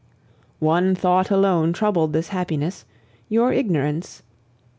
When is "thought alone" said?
0.95-1.73